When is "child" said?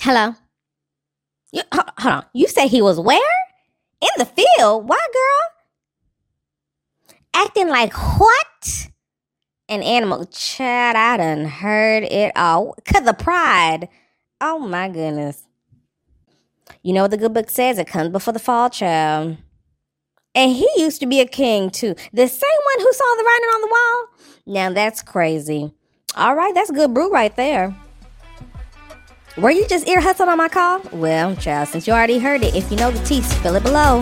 18.70-19.36, 31.36-31.68